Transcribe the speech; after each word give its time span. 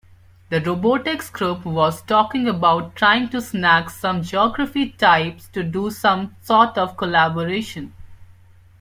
The 0.49 0.59
robotics 0.59 1.29
group 1.29 1.63
was 1.63 2.01
talking 2.01 2.47
about 2.47 2.95
trying 2.95 3.29
to 3.29 3.39
snag 3.39 3.91
some 3.91 4.23
geography 4.23 4.93
types 4.93 5.47
to 5.49 5.61
do 5.61 5.91
some 5.91 6.35
sort 6.41 6.75
of 6.75 6.97
collaboration. 6.97 7.93